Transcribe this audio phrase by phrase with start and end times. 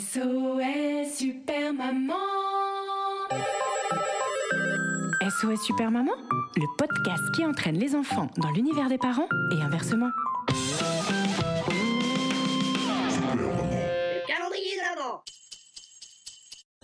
[0.00, 2.14] SOS Super Maman
[5.20, 6.14] SOS Super Maman,
[6.56, 10.08] le podcast qui entraîne les enfants dans l'univers des parents et inversement.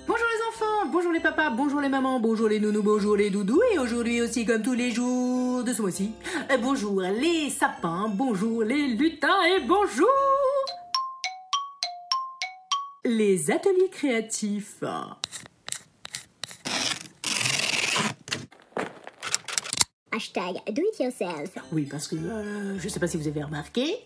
[0.06, 3.62] Bonjour les enfants, bonjour les papas, bonjour les mamans, bonjour les nounous, bonjour les doudous
[3.72, 6.12] et aujourd'hui aussi comme tous les jours de ce mois-ci,
[6.50, 10.06] euh, bonjour les sapins, bonjour les lutins et bonjour
[13.06, 14.82] les ateliers créatifs.
[20.12, 21.50] Hashtag do it yourself.
[21.72, 24.02] Oui, parce que euh, je sais pas si vous avez remarqué,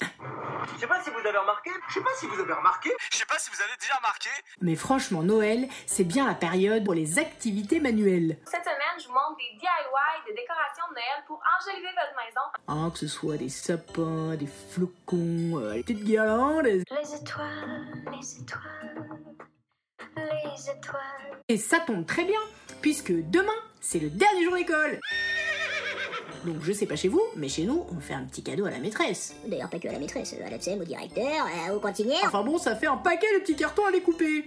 [0.74, 3.16] Je sais pas si vous avez remarqué, je sais pas si vous avez remarqué, je
[3.16, 4.28] sais pas si vous avez déjà remarqué.
[4.60, 8.38] mais franchement Noël, c'est bien la période pour les activités manuelles.
[8.46, 12.40] Cette semaine, je vous montre des DIY de décoration de Noël pour enjoliver votre maison.
[12.66, 16.64] Ah, que ce soit des sapins, des flocons, euh, des petites guirlandes.
[16.66, 18.89] Les étoiles, les étoiles,
[20.60, 21.40] les étoiles.
[21.48, 22.40] Et ça tombe très bien,
[22.80, 23.46] puisque demain,
[23.80, 25.00] c'est le dernier jour d'école.
[26.44, 28.70] Donc je sais pas chez vous, mais chez nous, on fait un petit cadeau à
[28.70, 29.34] la maîtresse.
[29.46, 32.22] D'ailleurs, pas que à la maîtresse, à l'absem, au directeur, euh, au cantinière.
[32.24, 34.46] Enfin bon, ça fait un paquet de petits cartons à découper.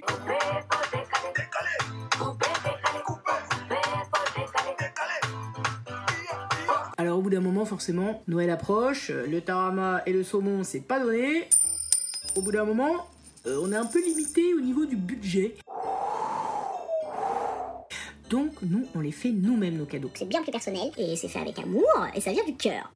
[6.98, 10.80] Alors au bout d'un moment, forcément, Noël approche, euh, le tarama et le saumon, c'est
[10.80, 11.48] pas donné.
[12.36, 13.06] Au bout d'un moment,
[13.46, 15.56] euh, on est un peu limité au niveau du budget.
[18.34, 20.10] Donc nous, on les fait nous-mêmes nos cadeaux.
[20.16, 21.86] C'est bien plus personnel et c'est fait avec amour
[22.16, 22.92] et ça vient du cœur.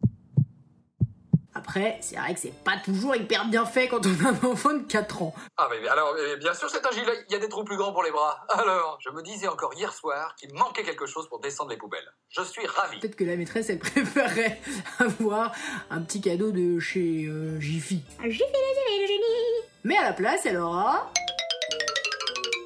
[1.54, 4.74] Après, c'est vrai que c'est pas toujours hyper bien fait quand on a un enfant
[4.74, 5.36] de 4 ans.
[5.58, 7.78] Ah mais alors, mais bien sûr c'est un gilet, il y a des trous plus
[7.78, 8.48] grands pour les bras.
[8.50, 12.12] Alors, je me disais encore hier soir qu'il manquait quelque chose pour descendre les poubelles.
[12.30, 13.00] Je suis ravi.
[13.00, 14.60] Peut-être que la maîtresse, elle préférerait
[14.98, 15.52] avoir
[15.92, 18.02] un petit cadeau de chez euh, Jiffy.
[18.24, 19.62] Les le génie.
[19.84, 21.12] Mais à la place, elle aura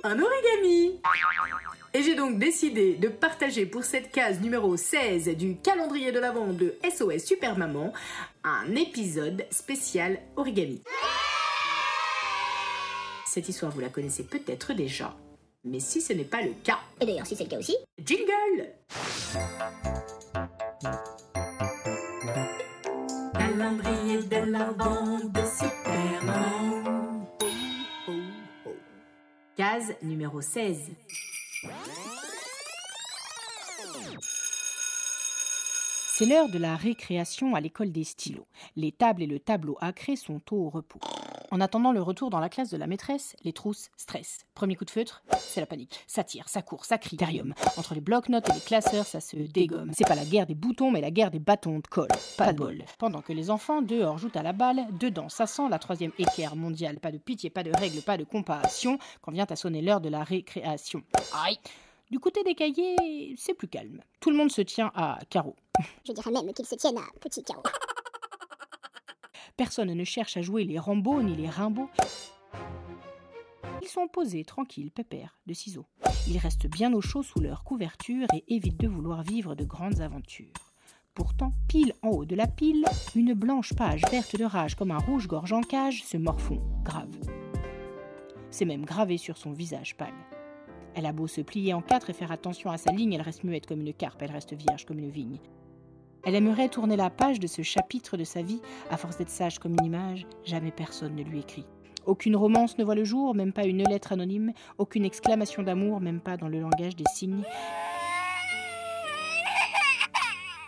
[0.05, 1.01] un origami.
[1.93, 6.47] Et j'ai donc décidé de partager pour cette case numéro 16 du calendrier de l'avant
[6.47, 7.91] de SOS Super Maman
[8.45, 10.81] un épisode spécial origami.
[13.25, 15.13] Cette histoire, vous la connaissez peut-être déjà,
[15.65, 18.69] mais si ce n'est pas le cas, Et d'ailleurs, si c'est le cas aussi, jingle
[23.33, 27.27] Calendrier de l'avant de Super Maman.
[27.41, 27.45] Oh,
[28.07, 28.11] oh,
[28.65, 28.69] oh.
[29.57, 30.91] Case numéro 16.
[36.21, 38.45] C'est l'heure de la récréation à l'école des stylos.
[38.75, 40.99] Les tables et le tableau acré sont au repos.
[41.49, 44.45] En attendant le retour dans la classe de la maîtresse, les trousses stressent.
[44.53, 45.99] Premier coup de feutre, c'est la panique.
[46.05, 47.17] Ça tire, ça court, ça crie.
[47.75, 49.93] Entre les blocs-notes et les classeurs, ça se dégomme.
[49.97, 52.07] C'est pas la guerre des boutons, mais la guerre des bâtons de colle.
[52.37, 52.83] Pas de bol.
[52.99, 56.55] Pendant que les enfants, dehors, jouent à la balle, dedans, ça sent la troisième équerre
[56.55, 56.99] mondiale.
[56.99, 60.09] Pas de pitié, pas de règles, pas de compassion, quand vient à sonner l'heure de
[60.09, 61.01] la récréation.
[61.43, 61.57] Aïe
[62.11, 64.01] Du côté des cahiers, c'est plus calme.
[64.19, 65.55] Tout le monde se tient à carreau.
[66.05, 67.63] Je dirais même qu'ils se tiennent à petit carreau.
[69.57, 71.89] Personne ne cherche à jouer les Rambo ni les Rimbaud.
[73.81, 75.87] Ils sont posés, tranquilles, pépères, de ciseaux.
[76.27, 80.01] Ils restent bien au chaud sous leur couverture et évitent de vouloir vivre de grandes
[80.01, 80.53] aventures.
[81.13, 84.97] Pourtant, pile en haut de la pile, une blanche page verte de rage comme un
[84.97, 87.15] rouge-gorge en cage se morfond, grave.
[88.49, 90.13] C'est même gravé sur son visage pâle.
[90.95, 93.43] Elle a beau se plier en quatre et faire attention à sa ligne, elle reste
[93.43, 95.39] muette comme une carpe, elle reste vierge comme une vigne.
[96.23, 99.57] Elle aimerait tourner la page de ce chapitre de sa vie, à force d'être sage
[99.57, 101.65] comme une image, jamais personne ne lui écrit.
[102.05, 106.19] Aucune romance ne voit le jour, même pas une lettre anonyme, aucune exclamation d'amour, même
[106.19, 107.43] pas dans le langage des signes.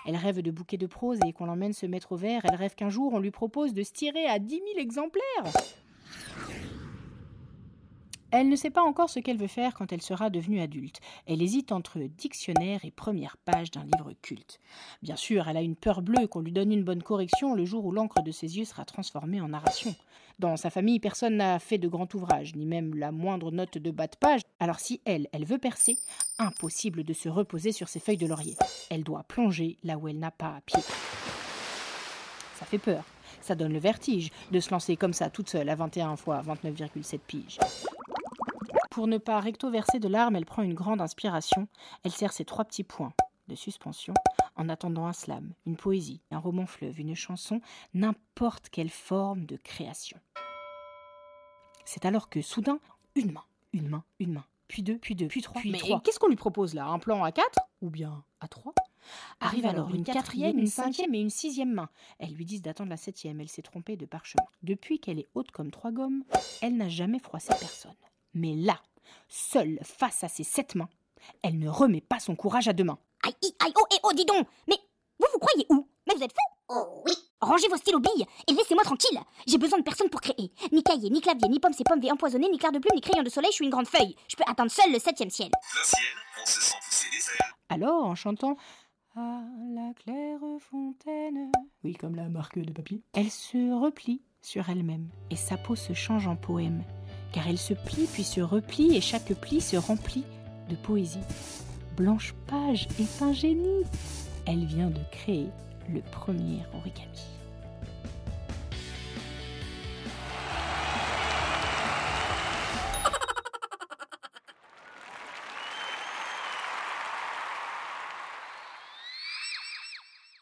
[0.05, 2.41] Elle rêve de bouquets de prose et qu'on l'emmène se mettre au vert.
[2.43, 5.53] Elle rêve qu'un jour on lui propose de se tirer à 10 000 exemplaires.
[8.35, 11.01] Elle ne sait pas encore ce qu'elle veut faire quand elle sera devenue adulte.
[11.27, 14.59] Elle hésite entre dictionnaire et première page d'un livre culte.
[15.03, 17.85] Bien sûr, elle a une peur bleue qu'on lui donne une bonne correction le jour
[17.85, 19.93] où l'encre de ses yeux sera transformée en narration.
[20.39, 23.91] Dans sa famille, personne n'a fait de grand ouvrage, ni même la moindre note de
[23.91, 24.41] bas de page.
[24.59, 25.99] Alors si elle, elle veut percer,
[26.39, 28.55] impossible de se reposer sur ses feuilles de laurier.
[28.89, 30.81] Elle doit plonger là où elle n'a pas pied.
[32.55, 33.03] Ça fait peur.
[33.41, 37.19] Ça donne le vertige de se lancer comme ça toute seule à 21 fois 29,7
[37.19, 37.59] piges.
[38.93, 41.67] Pour ne pas recto-verser de larmes, elle prend une grande inspiration.
[42.03, 43.11] Elle serre ses trois petits points
[43.47, 44.13] de suspension
[44.55, 47.59] en attendant un slam, une poésie, un roman fleuve, une chanson,
[47.95, 50.19] n'importe quelle forme de création.
[51.85, 52.77] C'est alors que soudain,
[53.15, 53.43] une main,
[53.73, 55.99] une main, une main, puis deux, puis deux, puis trois, puis Mais trois.
[56.01, 56.85] Qu'est-ce qu'on lui propose là?
[56.85, 57.61] Un plan à quatre?
[57.81, 58.75] Ou bien à trois?
[59.39, 61.89] Arrive alors une quatrième, une cinquième et une sixième main.
[62.19, 63.41] Elles lui disent d'attendre la septième.
[63.41, 64.45] Elle s'est trompée de parchemin.
[64.61, 66.23] Depuis qu'elle est haute comme trois gommes,
[66.61, 67.95] elle n'a jamais froissé personne.
[68.33, 68.79] Mais là,
[69.27, 70.89] seule face à ses sept mains,
[71.41, 72.99] elle ne remet pas son courage à deux mains.
[73.23, 74.77] Aïe, aïe, aïe, oh, et oh, dis donc Mais
[75.19, 75.87] vous, vous croyez où?
[76.07, 79.77] Mais vous êtes fous Oh oui Rangez vos stylos billes et laissez-moi tranquille J'ai besoin
[79.77, 80.51] de personne pour créer.
[80.71, 83.01] Ni cahier, ni clavier, ni pomme, c'est pomme, V empoisonné, ni clair de plume, ni
[83.01, 84.15] crayon de soleil, je suis une grande feuille.
[84.29, 85.49] Je peux atteindre seul le septième ciel.
[85.49, 86.01] Plein ciel,
[86.41, 87.51] on se sent pousser des ailes.
[87.69, 88.55] Alors, en chantant
[89.17, 89.41] À
[89.75, 91.51] la claire fontaine,
[91.83, 95.93] oui, comme la marque de papier, elle se replie sur elle-même et sa peau se
[95.93, 96.83] change en poème,
[97.33, 100.23] car elle se plie puis se replie et chaque pli se remplit
[100.69, 101.19] de poésie.
[101.97, 103.83] Blanche Page est un génie.
[104.45, 105.47] Elle vient de créer
[105.93, 107.33] le premier origami.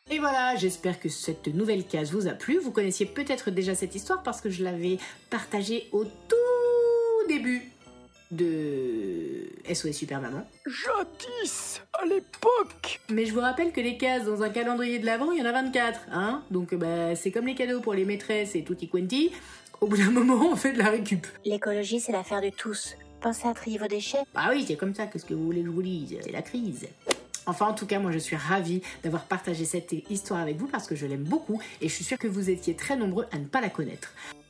[0.09, 2.59] Et voilà, j'espère que cette nouvelle case vous a plu.
[2.59, 4.97] Vous connaissiez peut-être déjà cette histoire parce que je l'avais
[5.29, 6.40] partagée au tout
[7.27, 7.71] début
[8.31, 10.47] de SOS Super Maman.
[10.65, 15.31] Jadis, à l'époque Mais je vous rappelle que les cases dans un calendrier de l'avant,
[15.31, 18.55] il y en a 24, hein Donc bah, c'est comme les cadeaux pour les maîtresses
[18.55, 19.31] et tutti quanti.
[19.81, 21.27] Au bout d'un moment, on fait de la récup.
[21.45, 22.95] L'écologie, c'est l'affaire de tous.
[23.19, 24.23] Pensez à trier vos déchets.
[24.33, 26.41] Bah oui, c'est comme ça, qu'est-ce que vous voulez que je vous dise C'est la
[26.41, 26.87] crise.
[27.45, 30.87] Enfin, en tout cas, moi, je suis ravie d'avoir partagé cette histoire avec vous parce
[30.87, 33.45] que je l'aime beaucoup et je suis sûre que vous étiez très nombreux à ne
[33.45, 34.13] pas la connaître.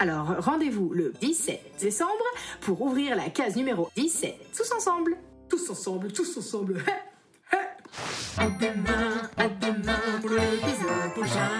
[0.00, 2.24] Alors rendez-vous le 17 décembre
[2.62, 4.34] pour ouvrir la case numéro 17.
[4.56, 6.82] Tous ensemble Tous ensemble, tous ensemble
[8.38, 11.50] À demain, à demain pour l'épisode prochain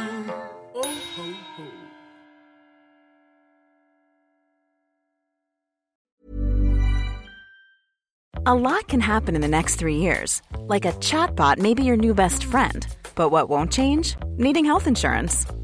[0.74, 1.22] Oh, oh,
[1.58, 1.62] oh.
[8.46, 10.40] A lot can happen in the next three years.
[10.66, 12.86] Like a chatbot may be your new best friend.
[13.14, 14.16] But what won't change?
[14.38, 15.44] Needing health insurance.